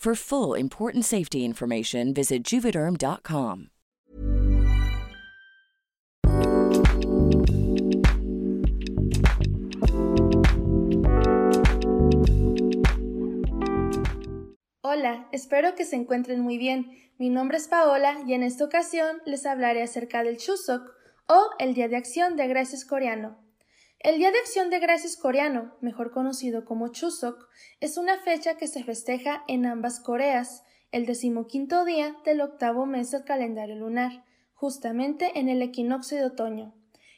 For 0.00 0.14
full 0.14 0.54
important 0.54 1.04
safety 1.04 1.44
information, 1.44 2.14
visit 2.14 2.42
juvederm.com. 2.42 3.68
Hola, 14.80 15.28
espero 15.32 15.74
que 15.74 15.84
se 15.84 15.96
encuentren 15.96 16.40
muy 16.40 16.56
bien. 16.56 16.86
Mi 17.18 17.28
nombre 17.28 17.58
es 17.58 17.68
Paola 17.68 18.22
y 18.26 18.32
en 18.32 18.42
esta 18.42 18.64
ocasión 18.64 19.18
les 19.26 19.44
hablaré 19.44 19.82
acerca 19.82 20.22
del 20.22 20.38
Chuseok 20.38 20.94
o 21.26 21.50
el 21.58 21.74
Día 21.74 21.88
de 21.88 21.96
Acción 21.96 22.36
de 22.36 22.48
Gracias 22.48 22.86
coreano. 22.86 23.49
El 24.02 24.16
Día 24.16 24.32
de 24.32 24.38
Acción 24.38 24.70
de 24.70 24.78
Gracias 24.78 25.18
coreano, 25.18 25.76
mejor 25.82 26.10
conocido 26.10 26.64
como 26.64 26.88
Chuseok, 26.88 27.46
es 27.80 27.98
una 27.98 28.16
fecha 28.16 28.56
que 28.56 28.66
se 28.66 28.82
festeja 28.82 29.44
en 29.46 29.66
ambas 29.66 30.00
Coreas, 30.00 30.64
el 30.90 31.04
decimoquinto 31.04 31.84
día 31.84 32.16
del 32.24 32.40
octavo 32.40 32.86
mes 32.86 33.10
del 33.10 33.24
calendario 33.24 33.76
lunar, 33.76 34.24
justamente 34.54 35.38
en 35.38 35.50
el 35.50 35.60
equinoccio 35.60 36.16
de 36.16 36.24
otoño. 36.24 36.74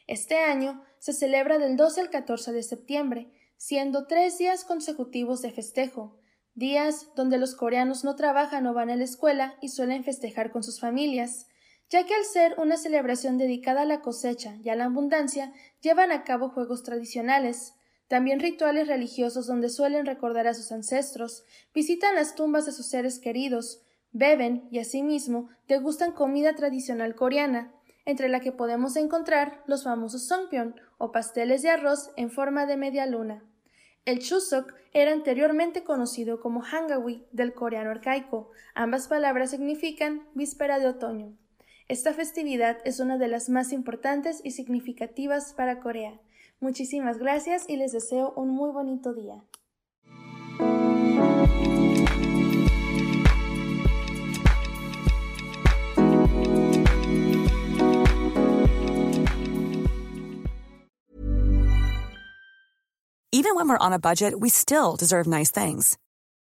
Este 0.08 0.38
año 0.38 0.82
se 0.98 1.12
celebra 1.12 1.58
del 1.58 1.76
12 1.76 2.00
al 2.00 2.10
14 2.10 2.50
de 2.50 2.64
septiembre, 2.64 3.30
siendo 3.56 4.08
tres 4.08 4.38
días 4.38 4.64
consecutivos 4.64 5.40
de 5.40 5.52
festejo, 5.52 6.18
días 6.56 7.10
donde 7.14 7.38
los 7.38 7.54
coreanos 7.54 8.02
no 8.02 8.16
trabajan 8.16 8.66
o 8.66 8.74
van 8.74 8.90
a 8.90 8.96
la 8.96 9.04
escuela 9.04 9.54
y 9.60 9.68
suelen 9.68 10.02
festejar 10.02 10.50
con 10.50 10.64
sus 10.64 10.80
familias, 10.80 11.46
ya 11.90 12.06
que 12.06 12.14
al 12.14 12.24
ser 12.24 12.54
una 12.58 12.76
celebración 12.76 13.38
dedicada 13.38 13.82
a 13.82 13.86
la 13.86 14.00
cosecha 14.00 14.56
y 14.62 14.68
a 14.68 14.76
la 14.76 14.86
abundancia, 14.86 15.52
llevan 15.80 16.12
a 16.12 16.24
cabo 16.24 16.48
juegos 16.48 16.82
tradicionales, 16.82 17.74
también 18.08 18.40
rituales 18.40 18.88
religiosos 18.88 19.46
donde 19.46 19.70
suelen 19.70 20.06
recordar 20.06 20.46
a 20.46 20.54
sus 20.54 20.72
ancestros, 20.72 21.44
visitan 21.74 22.14
las 22.14 22.34
tumbas 22.34 22.66
de 22.66 22.72
sus 22.72 22.86
seres 22.86 23.18
queridos, 23.18 23.82
beben 24.12 24.68
y 24.70 24.78
asimismo 24.78 25.48
degustan 25.68 26.12
comida 26.12 26.54
tradicional 26.54 27.14
coreana, 27.14 27.72
entre 28.04 28.28
la 28.28 28.40
que 28.40 28.52
podemos 28.52 28.96
encontrar 28.96 29.62
los 29.66 29.84
famosos 29.84 30.26
songpyeon 30.26 30.74
o 30.98 31.12
pasteles 31.12 31.62
de 31.62 31.70
arroz 31.70 32.10
en 32.16 32.30
forma 32.30 32.66
de 32.66 32.76
media 32.76 33.06
luna. 33.06 33.44
El 34.04 34.18
Chuseok 34.18 34.74
era 34.92 35.12
anteriormente 35.12 35.84
conocido 35.84 36.40
como 36.40 36.62
Hangawi 36.62 37.24
del 37.30 37.54
coreano 37.54 37.90
arcaico. 37.90 38.50
Ambas 38.74 39.06
palabras 39.06 39.50
significan 39.50 40.26
víspera 40.34 40.80
de 40.80 40.88
otoño. 40.88 41.36
Esta 41.88 42.14
festividad 42.14 42.78
es 42.84 43.00
una 43.00 43.18
de 43.18 43.28
las 43.28 43.48
más 43.48 43.72
importantes 43.72 44.40
y 44.44 44.52
significativas 44.52 45.52
para 45.52 45.80
Corea. 45.80 46.20
Muchísimas 46.60 47.18
gracias 47.18 47.68
y 47.68 47.76
les 47.76 47.92
deseo 47.92 48.32
un 48.36 48.50
muy 48.50 48.70
bonito 48.70 49.12
día. 49.14 49.42
Even 63.34 63.56
when 63.56 63.66
we're 63.68 63.78
on 63.78 63.92
a 63.92 63.98
budget, 63.98 64.38
we 64.38 64.48
still 64.50 64.94
deserve 64.94 65.26
nice 65.26 65.50
things. 65.50 65.98